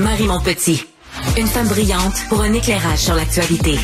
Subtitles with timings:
[0.00, 0.86] Marie Montpetit.
[1.36, 3.78] Une femme brillante pour un éclairage sur l'actualité.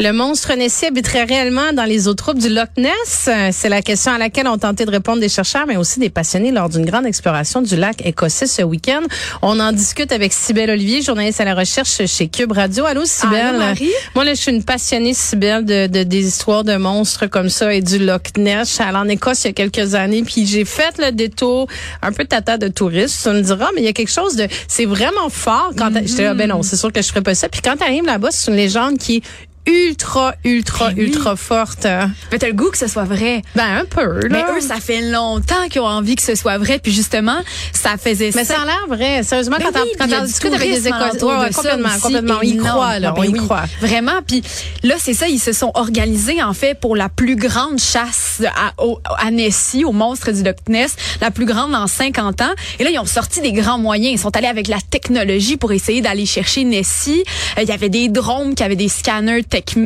[0.00, 3.28] Le monstre Nessie habiterait réellement dans les eaux troubles du Loch Ness?
[3.50, 6.52] C'est la question à laquelle ont tenté de répondre des chercheurs, mais aussi des passionnés
[6.52, 9.02] lors d'une grande exploration du lac écossais ce week-end.
[9.42, 12.84] On en discute avec Sybelle Olivier, journaliste à la recherche chez Cube Radio.
[12.84, 13.46] Allô, Sybelle?
[13.46, 13.90] Allô, Marie?
[14.14, 17.74] Moi, là, je suis une passionnée, Sybelle, de, de, des histoires de monstres comme ça
[17.74, 18.68] et du Loch Ness.
[18.68, 21.66] Je suis allée en Écosse il y a quelques années, puis j'ai fait le détour,
[22.02, 23.24] un peu tata de touriste.
[23.24, 24.46] Tu me diras, mais il y a quelque chose de...
[24.68, 25.90] C'est vraiment fort quand...
[25.90, 27.48] Mm J'étais là, ben non, c'est sûr que je ferais pas ça.
[27.48, 29.22] Puis quand t'arrives là-bas, c'est une légende qui est
[29.68, 31.04] ultra, ultra, oui.
[31.04, 31.86] ultra forte.
[32.32, 33.42] Mais t'as le goût que ce soit vrai.
[33.54, 34.28] Ben, un peu, là.
[34.30, 36.78] Mais eux, ça fait longtemps qu'ils ont envie que ce soit vrai.
[36.82, 37.38] Puis justement,
[37.72, 38.54] ça faisait Mais ça.
[38.56, 39.22] ça a l'air vrai.
[39.22, 42.34] Sérieusement, Ben quand oui, on, quand on discute avec des alentour ouais, complètement, complètement.
[42.38, 43.08] On y croit, là.
[43.10, 43.38] Ah, on ben y oui.
[43.40, 43.64] croit.
[43.80, 44.20] Vraiment.
[44.26, 44.42] Puis
[44.82, 48.72] là, c'est ça, ils se sont organisés, en fait, pour la plus grande chasse à,
[48.82, 52.52] au- à Nessie, au monstre du Loch Ness, la plus grande en 50 ans.
[52.78, 54.14] Et là, ils ont sorti des grands moyens.
[54.14, 57.22] Ils sont allés avec la technologie pour essayer d'aller chercher Nessie.
[57.58, 59.44] Euh, Il y avait des drones qui avaient des scanners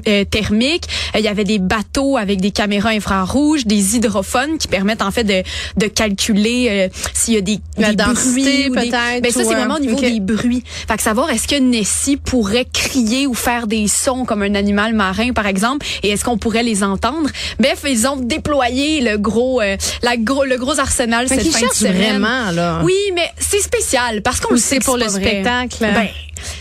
[0.08, 0.84] euh, thermiques.
[1.14, 5.10] Euh, Il y avait des bateaux avec des caméras infrarouges, des hydrophones qui permettent, en
[5.10, 5.42] fait, de,
[5.76, 9.76] de calculer euh, s'il y a des, La des densité, peut-être, Ben, ça, c'est vraiment
[9.76, 10.02] au niveau ok.
[10.02, 10.64] des bruits.
[10.88, 14.94] Fait que savoir est-ce que Nessie pourrait crier ou faire des sons comme un animal
[14.94, 17.28] marin, par exemple, et est-ce qu'on pourrait les entendre?
[17.58, 21.58] Bref, ils ont déployé le gros, euh, la gros, le gros arsenal Mais cette fin
[21.60, 22.20] de cherchent semaine.
[22.20, 22.80] vraiment, là.
[22.84, 25.20] Oui, mais c'est spécial parce qu'on le sait pour le vrai.
[25.20, 25.76] spectacle.
[25.80, 26.08] Ben,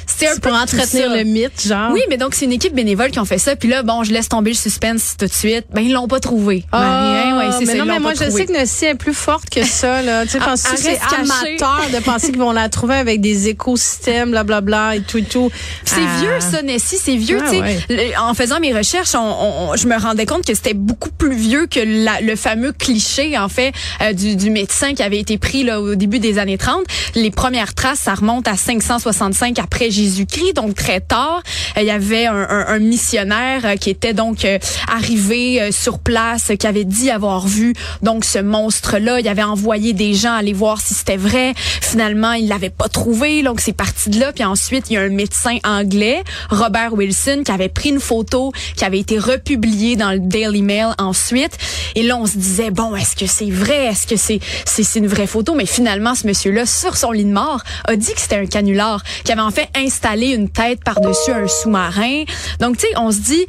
[0.06, 1.92] c'est un peu pour entretenir le mythe, genre.
[1.92, 3.56] Oui, mais donc c'est une équipe bénévole qui ont fait ça.
[3.56, 5.66] Puis là, bon, je laisse tomber le suspense tout de suite.
[5.74, 6.64] Ben ils l'ont pas trouvé.
[6.72, 8.32] Ah, Marie, hein, ouais, c'est mais ça, non, mais moi, je trouvé.
[8.32, 10.24] sais que Nessie est plus forte que ça, là.
[10.26, 14.96] Tu sais, Ah, c'est amateur de penser qu'ils vont la trouver avec des écosystèmes, blablabla,
[14.98, 15.50] et tout et tout.
[15.86, 16.20] C'est Ah.
[16.22, 17.40] vieux ça, Nessie, c'est vieux.
[17.42, 17.62] Ah, tu sais.
[17.62, 17.80] ouais.
[17.90, 21.10] Le- En faisant mes recherches, on, on- on- je me rendais compte que c'était beaucoup
[21.12, 25.20] plus vieux que la- le fameux cliché en fait euh, du, du médecin qui avait
[25.20, 26.84] été pris là au début des années 30.
[27.16, 31.42] Les premières traces, ça remonte à 565 après Jésus-Christ, donc très tard.
[31.78, 34.58] Euh, Il y avait un, un- un missionnaire euh, qui était donc euh,
[34.92, 39.20] arrivé sur place, qui avait dit avoir vu donc ce monstre-là.
[39.20, 41.54] Il avait envoyé des gens aller voir si c'était vrai.
[41.82, 44.32] Finalement, il l'avait pas trouvé, donc c'est parti de là.
[44.34, 48.52] Puis ensuite, il y a un médecin anglais, Robert Wilson, qui avait pris une photo,
[48.76, 51.58] qui avait été republiée dans le Daily Mail ensuite.
[51.96, 53.86] Et là, on se disait bon, est-ce que c'est vrai?
[53.86, 55.54] Est-ce que c'est c'est une vraie photo?
[55.56, 59.04] Mais finalement, ce monsieur-là, sur son lit de mort, a dit que c'était un canular,
[59.24, 62.24] qui avait en fait installé une tête par-dessus un sous-marin.
[62.60, 63.46] Donc, tu sais, on se dit.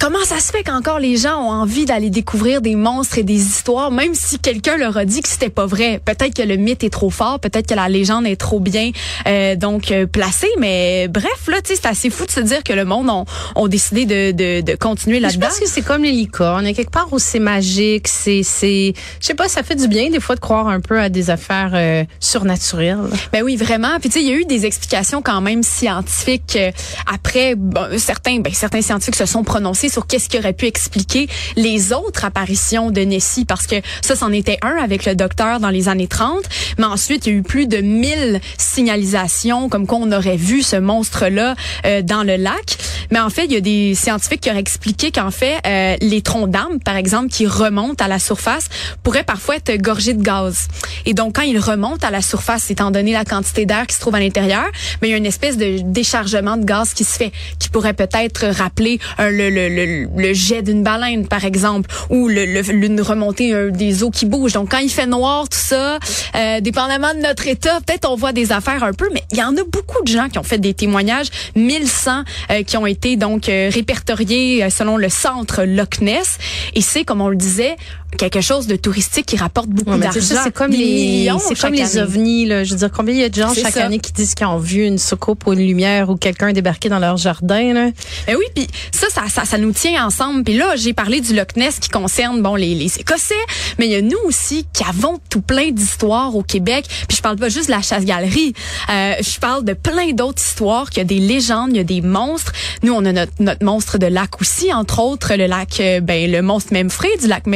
[0.00, 3.34] Comment ça se fait qu'encore les gens ont envie d'aller découvrir des monstres et des
[3.44, 6.00] histoires, même si quelqu'un leur a dit que c'était pas vrai?
[6.04, 8.92] Peut-être que le mythe est trop fort, peut-être que la légende est trop bien
[9.26, 12.62] euh, donc euh, placée, mais bref, là, tu sais, c'est assez fou de se dire
[12.62, 13.24] que le monde ont,
[13.56, 15.48] ont décidé de, de, de continuer Mais Je là-dedans.
[15.48, 16.64] pense que c'est comme les licornes.
[16.64, 19.74] Il y a quelque part où c'est magique, c'est, c'est, je sais pas, ça fait
[19.74, 22.98] du bien des fois de croire un peu à des affaires euh, surnaturelles.
[23.32, 23.98] Ben oui, vraiment.
[23.98, 26.70] Puis tu sais, il y a eu des explications quand même scientifiques euh,
[27.12, 27.56] après.
[27.56, 31.92] bon, certains, ben, certains scientifiques se sont prononcés sur qu'est-ce qui aurait pu expliquer les
[31.92, 35.88] autres apparitions de Nessie, parce que ça, c'en était un avec le docteur dans les
[35.88, 36.42] années 30.
[36.78, 40.62] Mais ensuite, il y a eu plus de 1000 signalisations comme quoi on aurait vu
[40.62, 41.54] ce monstre-là
[41.86, 42.76] euh, dans le lac.
[43.10, 46.22] Mais en fait, il y a des scientifiques qui auraient expliqué qu'en fait, euh, les
[46.22, 48.68] troncs d'arbres, par exemple, qui remontent à la surface,
[49.02, 50.68] pourraient parfois être gorgés de gaz.
[51.06, 54.00] Et donc, quand ils remontent à la surface, étant donné la quantité d'air qui se
[54.00, 54.64] trouve à l'intérieur,
[55.00, 57.94] ben, il y a une espèce de déchargement de gaz qui se fait, qui pourrait
[57.94, 63.02] peut-être rappeler euh, le, le, le, le jet d'une baleine, par exemple, ou le, le-
[63.02, 64.52] remontée euh, des eaux qui bougent.
[64.52, 65.98] Donc, quand il fait noir, tout ça,
[66.34, 69.42] euh, dépendamment de notre état, peut-être on voit des affaires un peu, mais il y
[69.42, 73.16] en a beaucoup de gens qui ont fait des témoignages, 1100 euh, qui ont été
[73.16, 76.38] donc euh, répertoriés euh, selon le centre Loch Ness.
[76.74, 77.76] Et c'est, comme on le disait,
[78.16, 80.20] quelque chose de touristique qui rapporte beaucoup Ouais, d'argent.
[80.20, 82.64] c'est comme Des les, millions c'est comme les ovnis, là.
[82.64, 83.84] Je veux dire, combien il y a de gens chaque ça.
[83.84, 86.98] année qui disent qu'ils ont vu une soucoupe ou une lumière ou quelqu'un débarquer dans
[86.98, 87.90] leur jardin, là?
[88.26, 90.42] Ben oui, puis ça, ça, ça, ça nous tient ensemble.
[90.44, 93.34] Puis là, j'ai parlé du Loch Ness qui concerne bon les, les Écossais,
[93.78, 96.86] mais il y a nous aussi qui avons tout plein d'histoires au Québec.
[97.08, 98.54] Puis je parle pas juste de la chasse-galerie.
[98.90, 100.88] Euh, je parle de plein d'autres histoires.
[100.90, 102.52] Qu'il y a des légendes, il y a des monstres.
[102.82, 106.30] Nous, on a notre, notre monstre de lac aussi, entre autres le lac, euh, ben
[106.30, 107.46] le monstre Memphray du lac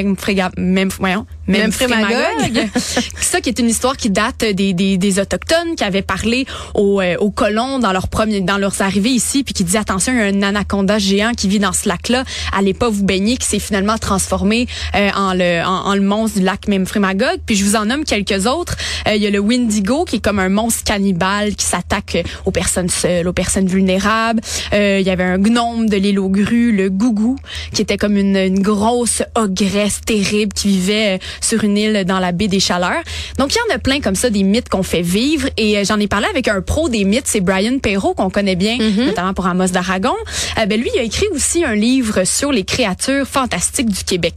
[0.51, 1.27] Memphray, Mem, voyons,
[1.59, 2.69] Memphremagog.
[3.21, 7.01] ça qui est une histoire qui date des, des, des autochtones qui avaient parlé aux,
[7.01, 10.19] euh, aux colons dans leur premier dans leurs arrivées ici puis qui dit attention il
[10.19, 13.37] y a un anaconda géant qui vit dans ce lac là allez pas vous baigner
[13.37, 17.57] qui s'est finalement transformé euh, en le en, en le monstre du lac Memphremagog puis
[17.57, 18.77] je vous en nomme quelques autres.
[19.09, 22.23] Euh, il y a le Wendigo qui est comme un monstre cannibale qui s'attaque euh,
[22.45, 24.41] aux personnes seules aux personnes vulnérables.
[24.73, 27.37] Euh, il y avait un gnome de l'île aux grues le Gougou
[27.73, 32.19] qui était comme une, une grosse ogresse terrible qui vivait euh, sur une île dans
[32.19, 33.03] la baie des Chaleurs.
[33.39, 35.49] Donc, il y en a plein comme ça, des mythes qu'on fait vivre.
[35.57, 38.57] Et euh, j'en ai parlé avec un pro des mythes, c'est Brian Perrault, qu'on connaît
[38.57, 39.07] bien, Mm-hmm.
[39.07, 40.15] notamment pour Amos d'Aragon.
[40.59, 44.35] Euh, ben, lui, il a écrit aussi un livre sur les créatures fantastiques du Québec.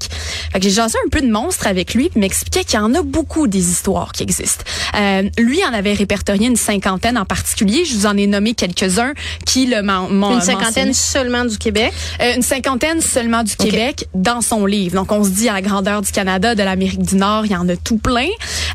[0.52, 2.94] Fait que j'ai jasé un peu de monstres avec lui, puis m'expliquait qu'il y en
[2.94, 4.64] a beaucoup des histoires qui existent.
[4.98, 7.86] Euh, lui en avait répertorié une cinquantaine en particulier.
[7.86, 9.14] Je vous en ai nommé quelques-uns
[9.46, 11.94] qui le m'en Une cinquantaine seulement du Québec?
[12.22, 14.96] euh, une cinquantaine seulement du Québec dans son livre.
[14.96, 17.56] Donc, on se dit à la grandeur du Canada, de l'Amérique du Nord, il y
[17.56, 18.28] en a tout plein.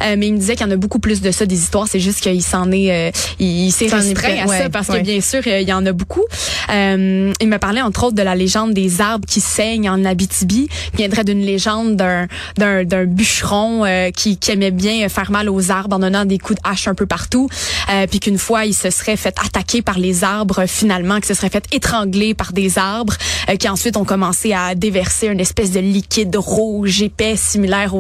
[0.03, 1.87] Euh, mais il me disait qu'il y en a beaucoup plus de ça, des histoires.
[1.89, 4.89] C'est juste qu'il s'en est, euh, il, il s'est est restreint à ouais, ça parce
[4.89, 4.99] ouais.
[4.99, 6.25] que bien sûr, euh, il y en a beaucoup.
[6.71, 10.69] Euh, il me parlait entre autres de la légende des arbres qui saignent en Abitibi.
[10.93, 12.27] Il viendrait d'une légende d'un
[12.57, 16.39] d'un d'un bûcheron euh, qui, qui aimait bien faire mal aux arbres en donnant des
[16.39, 17.49] coups de hache un peu partout.
[17.91, 21.35] Euh, puis qu'une fois, il se serait fait attaquer par les arbres finalement, que se
[21.35, 23.15] serait fait étrangler par des arbres,
[23.59, 28.00] qui ensuite ont commencé à déverser une espèce de liquide rouge épais similaire au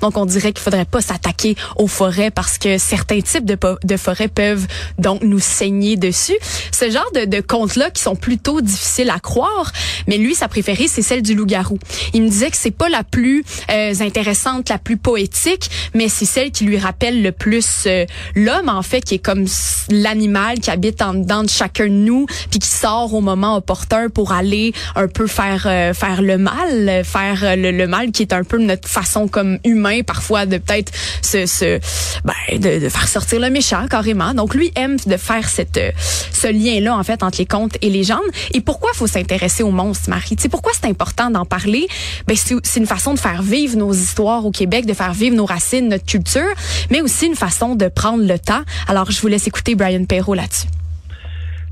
[0.00, 4.28] Donc on dirait qu'il faudrait pas s'attaquer aux forêts parce que certains types de, forêts
[4.28, 4.66] peuvent
[4.98, 6.36] donc nous saigner dessus.
[6.72, 9.72] Ce genre de, de contes-là qui sont plutôt difficiles à croire,
[10.06, 11.78] mais lui, sa préférée, c'est celle du loup-garou.
[12.14, 16.24] Il me disait que c'est pas la plus euh, intéressante, la plus poétique, mais c'est
[16.24, 18.04] celle qui lui rappelle le plus euh,
[18.34, 19.44] l'homme, en fait, qui est comme
[19.90, 24.08] l'animal qui habite en dedans de chacun de nous, puis qui sort au moment opportun
[24.08, 28.32] pour aller un peu faire euh, faire le mal, faire le, le mal qui est
[28.32, 30.92] un peu notre façon comme humain parfois de peut-être
[31.22, 31.80] se, se
[32.24, 34.34] ben, de, de faire sortir le méchant carrément.
[34.34, 37.76] Donc lui aime de faire cette euh, ce lien là en fait entre les contes
[37.82, 38.20] et les légendes.
[38.52, 40.36] Et pourquoi faut s'intéresser aux monstres, Marie?
[40.36, 41.88] Tu sais pourquoi c'est important d'en parler?
[42.26, 45.46] Ben c'est une façon de faire vivre nos histoires au Québec, de faire vivre nos
[45.46, 46.54] racines, notre culture,
[46.90, 48.62] mais aussi une façon de prendre le temps.
[48.86, 50.68] Alors je vous laisse écouter Brian Perrault là-dessus.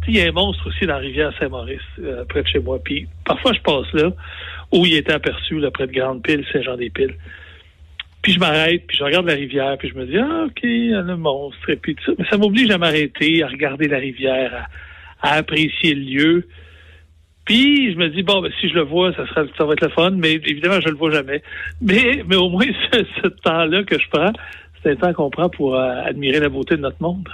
[0.09, 2.79] Il y a un monstre aussi dans la rivière Saint-Maurice, euh, près de chez moi.
[2.83, 4.11] Puis parfois, je passe là,
[4.73, 7.17] où il était aperçu, là, près de Grande-Pile, Saint-Jean-des-Piles.
[8.23, 10.91] Puis je m'arrête, puis je regarde la rivière, puis je me dis, ah, OK, il
[10.91, 12.13] y a le monstre, et puis tout ça.
[12.19, 14.67] Mais ça m'oblige à m'arrêter, à regarder la rivière,
[15.23, 16.49] à, apprécier le lieu.
[17.45, 19.83] Puis je me dis, bon, ben, si je le vois, ça, sera, ça va être
[19.83, 21.41] le fun, mais évidemment, je le vois jamais.
[21.81, 24.33] Mais, mais au moins, ce, ce temps-là que je prends,
[24.83, 27.29] c'est un temps qu'on prend pour euh, admirer la beauté de notre monde.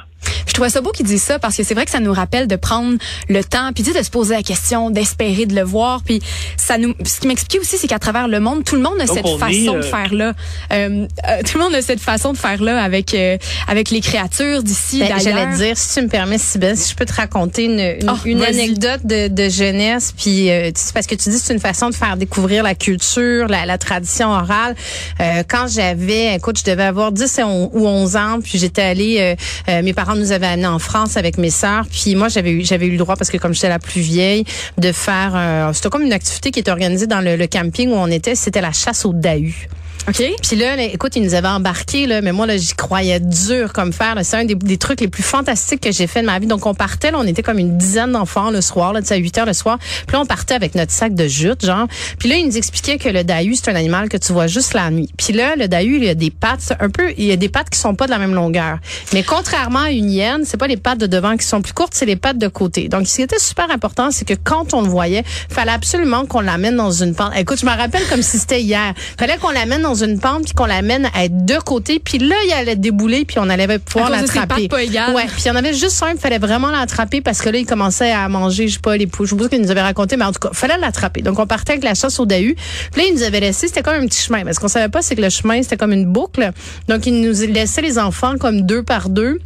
[0.52, 2.46] Je trouvais ça beau qu'il dise ça parce que c'est vrai que ça nous rappelle
[2.46, 2.98] de prendre
[3.30, 6.20] le temps puis de se poser la question, d'espérer de le voir puis
[6.58, 9.06] ça nous ce qui m'expliquait aussi c'est qu'à travers le monde tout le monde a
[9.06, 10.32] Donc, cette on façon est, euh, de faire là
[10.72, 14.02] euh, euh, tout le monde a cette façon de faire là avec euh, avec les
[14.02, 15.20] créatures d'ici Ben, d'ailleurs.
[15.20, 18.10] J'allais te dire, si tu me permets, Sybelle, si je peux te raconter une, une,
[18.10, 21.60] Oh, une anecdote de, de jeunesse, puis euh, parce que tu dis que c'est une
[21.60, 24.74] façon de faire découvrir la culture, la, la tradition orale.
[25.20, 28.82] Euh, quand j'avais, écoute, je devais avoir 10 et on- ou 11 ans, puis j'étais
[28.82, 29.34] allée, euh,
[29.70, 32.86] euh, mes parents nous avaient en France avec mes sœurs, puis moi j'avais eu j'avais
[32.86, 34.44] eu le droit parce que comme j'étais la plus vieille
[34.78, 37.94] de faire, euh, c'était comme une activité qui était organisée dans le, le camping où
[37.94, 39.68] on était, c'était la chasse au dahu.
[40.08, 40.20] OK?
[40.42, 43.92] Puis là, écoute, ils nous avaient embarqués, là, mais moi, là, j'y croyais dur comme
[43.92, 44.16] fer.
[44.22, 46.48] C'est un des, trucs les plus fantastiques que j'ai fait de ma vie.
[46.48, 49.38] Donc, on partait, là, on était comme une dizaine d'enfants le soir, là, à 8
[49.38, 49.78] heures le soir.
[49.78, 51.86] Puis là, on partait avec notre sac de jute, genre.
[52.18, 54.74] Puis là, ils nous expliquaient que le dahu, c'est un animal que tu vois juste
[54.74, 55.08] la nuit.
[55.16, 57.78] Puis là, le dahu, il a des pattes, un peu, il a des pattes qui
[57.78, 58.78] sont pas de la même longueur.
[59.12, 61.94] Mais contrairement à une hyène, c'est pas les pattes de devant qui sont plus courtes,
[61.94, 62.88] c'est les pattes de côté.
[62.88, 66.40] Donc, ce qui était super important, c'est que quand on le voyait, fallait absolument qu'on
[66.40, 67.32] l'amène dans une pente.
[67.36, 68.94] Écoute, je me rappelle comme si c'était hier.
[69.16, 71.98] Fallait qu'on l'amène une pente puis qu'on l'amène à être de côté.
[71.98, 74.68] Puis là, il allait débouler puis on allait pouvoir À l'attraper.
[75.14, 75.26] Ouais.
[75.26, 77.66] Puis il y en avait juste un, il fallait vraiment l'attraper parce que là, il
[77.66, 79.26] commençait à manger, je sais pas, les poules.
[79.26, 81.22] Je sais pas ce qu'il nous avait raconté, mais en tout cas, fallait l'attraper.
[81.22, 82.54] Donc, on partait avec la chasse au dahu.
[82.92, 84.44] Puis là, il nous avait laissé, c'était comme un petit chemin.
[84.44, 86.50] Mais ce qu'on savait pas, c'est que le chemin, c'était comme une boucle.
[86.88, 89.38] Donc, il nous laissait les enfants comme deux par deux.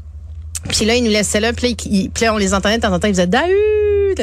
[0.68, 2.82] Puis là, ils nous laissaient là, puis là, ils- puis là, on les entendait de
[2.82, 3.50] temps en temps, ils faisaient Dahu!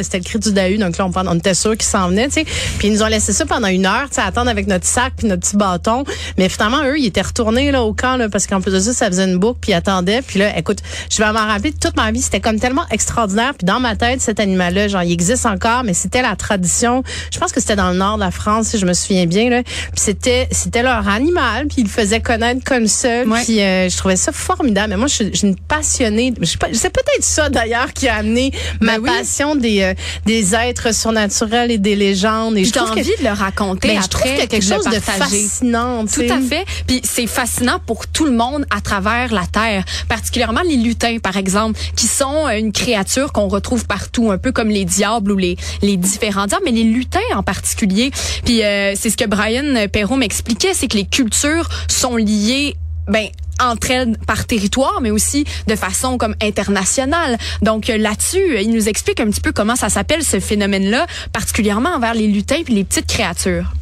[0.02, 2.34] C'était le cri du Dahu, donc là, on, on était sûr qu'ils s'en venaient, tu
[2.34, 2.46] sais.
[2.80, 5.14] Puis ils nous ont laissé ça pendant une heure, tu sais, attendre avec notre sac
[5.16, 6.04] puis notre petit bâton.
[6.40, 8.92] Mais finalement, eux, ils étaient retournés là au camp, là, parce qu'en plus de ça,
[8.94, 10.24] ça faisait une boucle, puis ils attendaient.
[10.24, 10.80] Puis là, écoute,
[11.12, 13.54] je vais m'en rappeler toute ma vie, c'était comme tellement extraordinaire.
[13.56, 17.04] Puis dans ma tête, cet animal-là, genre, il existe encore, mais c'était la tradition.
[17.32, 19.52] Je pense que c'était dans le nord de la France, si je me souviens bien,
[19.52, 19.62] là.
[19.64, 23.24] Puis c'était, c'était leur animal, puis ils le faisaient connaître comme ça.
[23.26, 23.44] Ouais.
[23.44, 24.90] Puis euh, je trouvais ça formidable.
[24.90, 26.33] Mais moi, je suis une passionnée.
[26.42, 29.10] C'est peut-être ça d'ailleurs qui a amené ma Ben oui.
[29.18, 29.94] passion des euh,
[30.26, 32.58] des êtres surnaturels et des légendes.
[32.58, 34.04] Et J'ai je trouve envie que, de le raconter ben, après.
[34.04, 36.06] je trouve qu'il y a quelque chose de fascinant.
[36.06, 36.66] Tout à fait.
[36.88, 41.38] Puis c'est fascinant pour tout le monde à travers la Terre, particulièrement les lutins, par
[41.38, 45.38] exemple, qui sont euh, une créature qu'on retrouve partout, un peu comme les diables ou
[45.38, 48.12] les, les différents diables, mais les lutins en particulier.
[48.46, 52.76] Puis euh, c'est ce que Brian Perrault m'expliquait, c'est que les cultures sont liées,
[53.08, 53.28] ben
[53.62, 57.38] entre elles par territoire, mais aussi de façon comme internationale.
[57.62, 61.06] Donc euh, là-dessus, euh, il nous explique un petit peu comment ça s'appelle ce phénomène-là,
[61.34, 63.74] particulièrement envers les lutins puis les petites créatures.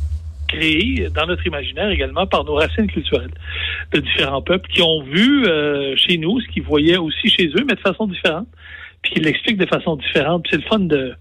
[0.47, 3.33] créés dans notre imaginaire également par nos racines culturelles
[3.93, 7.65] de différents peuples qui ont vu euh, chez nous ce qu'ils voyaient aussi chez eux,
[7.67, 8.47] mais de façon différente,
[9.01, 10.45] puis qui l'expliquent de façon différente.
[10.49, 11.13] C'est le fun de,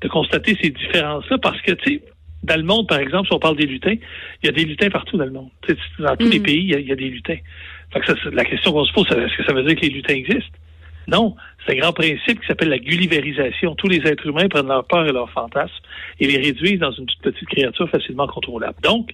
[0.00, 2.02] de constater ces différences-là parce que, tu sais,
[2.44, 3.96] dans le monde, par exemple, si on parle des lutins,
[4.42, 5.48] il y a des lutins partout dans le monde.
[5.98, 7.38] dans tous les pays, il y, a, des lutins.
[8.32, 10.58] La question qu'on se pose, c'est est-ce que ça veut dire que les lutins existent?
[11.06, 13.74] Non, c'est un grand principe qui s'appelle la gulliverisation.
[13.74, 15.72] Tous les êtres humains prennent leur peur et leurs fantasmes
[16.18, 18.76] et les réduisent dans une toute petite créature facilement contrôlable.
[18.82, 19.12] Donc,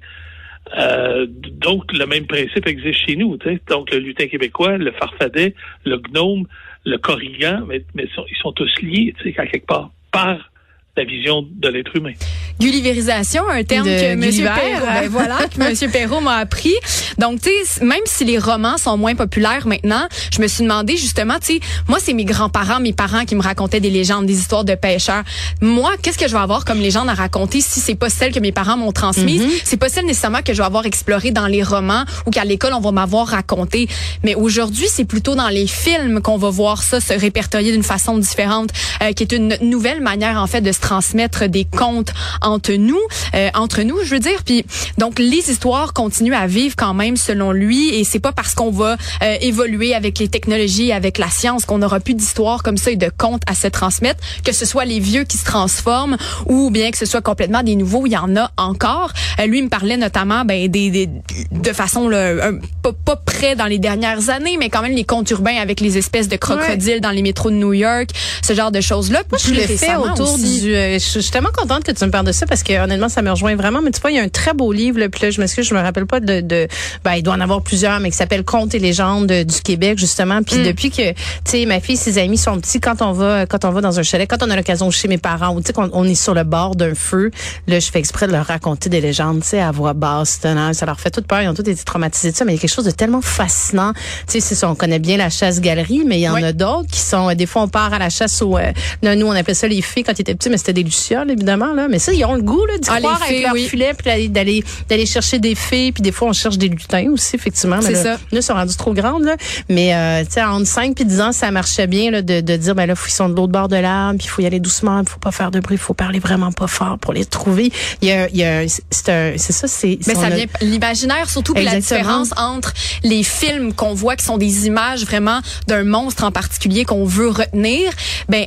[0.78, 3.36] euh, donc le même principe existe chez nous.
[3.68, 6.46] Donc le lutin québécois, le farfadet, le gnome,
[6.84, 10.50] le corrigan, mais, mais ils sont tous liés, à quelque part, par
[10.96, 12.12] la vision de l'être humain.
[12.60, 14.20] Gulliverisation, un terme que M.
[14.20, 15.90] Perrault, ben voilà, que M.
[15.90, 16.74] Perrault m'a appris.
[17.16, 20.96] Donc, tu sais, même si les romans sont moins populaires maintenant, je me suis demandé
[20.96, 24.38] justement, tu sais, moi, c'est mes grands-parents, mes parents qui me racontaient des légendes, des
[24.38, 25.22] histoires de pêcheurs.
[25.62, 28.40] Moi, qu'est-ce que je vais avoir comme légende à raconter si c'est pas celle que
[28.40, 29.42] mes parents m'ont transmise?
[29.42, 29.62] Mm-hmm.
[29.64, 32.74] C'est pas celle nécessairement que je vais avoir explorée dans les romans ou qu'à l'école,
[32.74, 33.88] on va m'avoir raconté.
[34.22, 38.18] Mais aujourd'hui, c'est plutôt dans les films qu'on va voir ça se répertorier d'une façon
[38.18, 38.70] différente,
[39.02, 42.98] euh, qui est une nouvelle manière, en fait, de se transmettre des contes entre nous,
[43.36, 44.42] euh, entre nous, je veux dire.
[44.44, 44.64] Puis
[44.98, 48.72] donc les histoires continuent à vivre quand même selon lui, et c'est pas parce qu'on
[48.72, 52.90] va euh, évoluer avec les technologies, avec la science, qu'on aura plus d'histoires comme ça
[52.90, 56.16] et de contes à se transmettre, que ce soit les vieux qui se transforment
[56.46, 58.06] ou bien que ce soit complètement des nouveaux.
[58.06, 59.12] Il y en a encore.
[59.38, 61.08] Euh, lui me parlait notamment ben, des, des
[61.52, 62.50] de façon là,
[62.82, 65.98] pas, pas près dans les dernières années, mais quand même les contes urbains avec les
[65.98, 68.10] espèces de crocodiles dans les métros de New York,
[68.42, 69.22] ce genre de choses là.
[69.30, 72.26] Moi, je l'ai fait autour du euh, je suis tellement contente que tu me parles
[72.26, 73.82] de ça parce que honnêtement, ça me rejoint vraiment.
[73.82, 75.66] Mais tu vois, il y a un très beau livre, là, puis là, je m'excuse,
[75.66, 76.68] je me rappelle pas de, de
[77.04, 80.42] ben, il doit en avoir plusieurs, mais qui s'appelle Contes et légendes du Québec, justement.
[80.42, 80.64] Puis mm.
[80.64, 83.70] depuis que, tu sais, ma fille, ses amis sont petits, quand on va, quand on
[83.70, 85.90] va dans un chalet, quand on a l'occasion chez mes parents, ou tu sais, qu'on
[85.92, 87.30] on est sur le bord d'un feu,
[87.66, 90.86] là, je fais exprès de leur raconter des légendes, tu sais, à voix basse, ça
[90.86, 92.60] leur fait toute peur, ils ont tous été traumatisés de ça, mais il y a
[92.60, 93.92] quelque chose de tellement fascinant.
[94.26, 96.90] Tu sais, c'est ça, on connaît bien la chasse-galerie, mais il y en a d'autres
[96.90, 98.72] qui sont, des fois, on part à la chasse au, euh,
[99.02, 101.72] nous, on appelait ça les filles quand ils étaient petits, mais c'était des lucioles, évidemment,
[101.74, 101.88] là.
[101.88, 104.64] Mais ça, ils ont le goût, là, d'y ah, croire avec leur filet, puis d'aller,
[104.88, 107.80] d'aller chercher des filles, puis des fois, on cherche des lutins aussi, effectivement.
[107.80, 108.12] C'est ça.
[108.12, 109.36] Là, ils sont rendus trop grandes, là.
[109.68, 112.56] Mais, euh, tu sais, entre 5 puis 10 ans, ça marchait bien, là, de, de
[112.56, 114.60] dire, ben là, ils sont de l'autre bord de l'arbre, puis il faut y aller
[114.60, 117.24] doucement, il faut pas faire de bruit, il faut parler vraiment pas fort pour les
[117.24, 117.72] trouver.
[118.02, 119.98] Il y a, il y a c'est ça, c'est.
[120.06, 124.38] Mais ça vient, l'imaginaire, surtout, puis la différence entre les films qu'on voit qui sont
[124.38, 127.92] des images vraiment d'un monstre en particulier qu'on veut retenir,
[128.28, 128.46] ben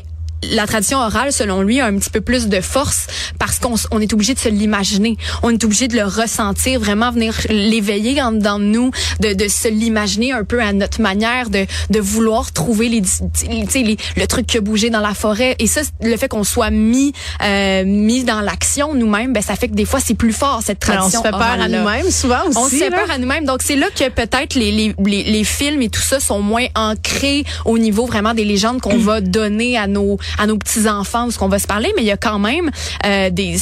[0.52, 3.08] la tradition orale, selon lui, a un petit peu plus de force
[3.40, 5.18] parce qu'on on est obligé de se l'imaginer.
[5.42, 9.48] On est obligé de le ressentir, vraiment venir l'éveiller en dedans de nous, de, de
[9.48, 13.02] se l'imaginer un peu à notre manière, de, de vouloir trouver les,
[13.50, 15.56] les, le truc qui a bougé dans la forêt.
[15.60, 19.68] Et ça, le fait qu'on soit mis euh, mis dans l'action nous-mêmes, ben ça fait
[19.68, 21.20] que des fois c'est plus fort cette tradition.
[21.20, 22.58] on se fait peur à nous-mêmes souvent aussi.
[22.58, 23.46] On se fait peur à nous-mêmes.
[23.46, 26.66] Donc c'est là que peut-être les, les, les, les films et tout ça sont moins
[26.76, 31.30] ancrés au niveau vraiment des légendes qu'on va donner à nos à nos petits enfants
[31.30, 32.72] ce qu'on va se parler, mais il y a quand même
[33.06, 33.56] euh, des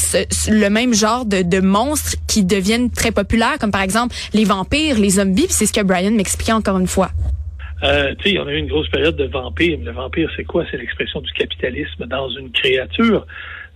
[0.49, 4.97] le même genre de, de monstres qui deviennent très populaires, comme par exemple les vampires,
[4.97, 5.47] les zombies.
[5.49, 7.11] C'est ce que Brian m'expliquait encore une fois.
[7.83, 9.79] Euh, tu sais, on a eu une grosse période de vampires.
[9.83, 10.65] Le vampire, c'est quoi?
[10.69, 13.25] C'est l'expression du capitalisme dans une créature.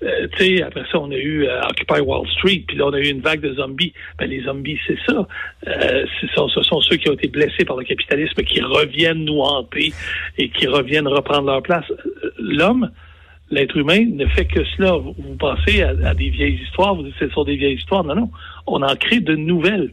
[0.04, 2.94] Euh, tu sais, après ça, on a eu euh, Occupy Wall Street, puis là, on
[2.94, 3.94] a eu une vague de zombies.
[4.20, 5.28] Ben, les zombies, c'est ça.
[5.68, 9.94] Euh, ce sont ceux qui ont été blessés par le capitalisme qui reviennent nous hanter
[10.38, 11.86] et qui reviennent reprendre leur place.
[11.92, 12.92] Euh, l'homme,
[13.52, 14.94] l'être humain, ne fait que cela.
[14.98, 18.04] Vous, pensez à, à, des vieilles histoires, vous dites ce sont des vieilles histoires.
[18.04, 18.32] Non, non.
[18.68, 19.92] On en crée de nouvelles.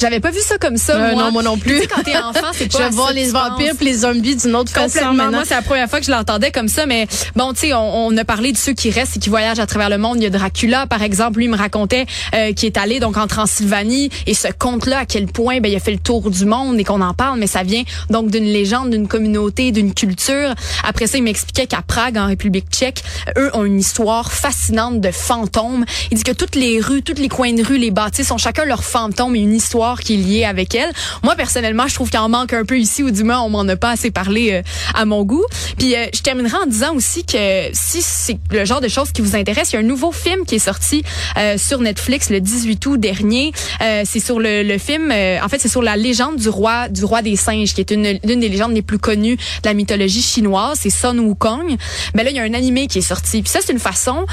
[0.00, 1.24] J'avais pas vu ça comme ça, euh, moi.
[1.24, 1.74] Non, moi non plus.
[1.74, 4.56] Tu sais, quand t'es enfant, c'est pas Je vois les vampires puis les zombies d'une
[4.56, 7.60] autre façon Moi, c'est la première fois que je l'entendais comme ça, mais bon, tu
[7.60, 9.98] sais, on, on, a parlé de ceux qui restent et qui voyagent à travers le
[9.98, 10.16] monde.
[10.16, 13.26] Il y a Dracula, par exemple, lui me racontait euh, qui est allé donc en
[13.26, 16.78] Transylvanie et ce conte-là, à quel point ben, il a fait le tour du monde
[16.78, 20.54] et qu'on en parle, mais ça vient donc d'une légende, d'une communauté, d'une culture.
[20.82, 23.02] Après ça, il m'expliquait qu'à Prague, en République tchèque,
[23.36, 25.84] eux ont une histoire fascinante de fantômes.
[26.10, 28.64] Il dit que toutes les rues, tous les coins de rue, les bâtisses ont chacun
[28.64, 30.90] leur fantôme et une histoire qui est liée avec elle.
[31.22, 33.66] Moi, personnellement, je trouve qu'il en manque un peu ici, ou du moins, on m'en
[33.68, 34.62] a pas assez parlé euh,
[34.94, 35.44] à mon goût.
[35.78, 39.22] Puis, euh, je terminerai en disant aussi que si c'est le genre de choses qui
[39.22, 41.02] vous intéresse, il y a un nouveau film qui est sorti
[41.36, 43.52] euh, sur Netflix le 18 août dernier.
[43.80, 47.22] c'est sur le, le film, en fait, c'est sur la légende du roi du roi
[47.22, 50.78] des singes, qui est une l'une des légendes les plus connues de la mythologie chinoise.
[50.80, 51.76] C'est Sun Wukong.
[52.14, 53.42] Mais là, il y a un animé qui est sorti.
[53.42, 54.26] Puis ça, c'est une façon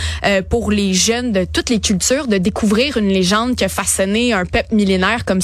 [0.50, 4.46] pour les jeunes de toutes les cultures de découvrir une légende qui a façonné un
[4.46, 5.42] peuple millénaire comme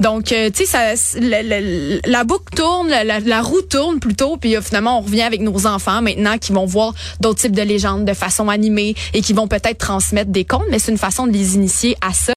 [0.00, 4.98] Donc, euh, tu sais, la, boucle tourne, la, la, roue tourne plutôt, puis euh, finalement,
[4.98, 8.48] on revient avec nos enfants maintenant qui vont voir d'autres types de légendes de façon
[8.48, 11.96] animée et qui vont peut-être transmettre des contes, mais c'est une façon de les initier
[12.00, 12.32] à ça.